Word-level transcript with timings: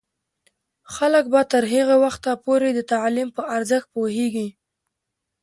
خلک 0.93 1.25
به 1.33 1.41
تر 1.51 1.63
هغه 1.73 1.95
وخته 2.03 2.31
پورې 2.43 2.69
د 2.73 2.79
تعلیم 2.91 3.29
په 3.37 3.41
ارزښت 3.55 3.87
پوهیږي. 3.95 4.47